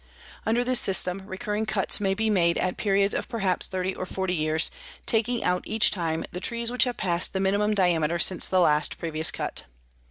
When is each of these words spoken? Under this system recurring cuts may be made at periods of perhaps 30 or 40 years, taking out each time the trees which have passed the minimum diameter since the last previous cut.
Under 0.47 0.63
this 0.63 0.79
system 0.79 1.21
recurring 1.27 1.67
cuts 1.67 1.99
may 1.99 2.15
be 2.15 2.27
made 2.31 2.57
at 2.57 2.75
periods 2.75 3.13
of 3.13 3.29
perhaps 3.29 3.67
30 3.67 3.93
or 3.93 4.07
40 4.07 4.33
years, 4.33 4.71
taking 5.05 5.43
out 5.43 5.61
each 5.67 5.91
time 5.91 6.25
the 6.31 6.39
trees 6.39 6.71
which 6.71 6.85
have 6.85 6.97
passed 6.97 7.33
the 7.33 7.39
minimum 7.39 7.75
diameter 7.75 8.17
since 8.17 8.49
the 8.49 8.59
last 8.61 8.97
previous 8.97 9.29
cut. 9.29 9.65